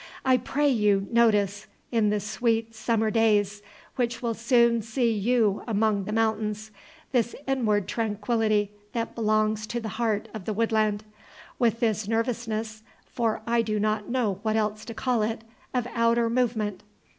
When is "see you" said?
4.81-5.61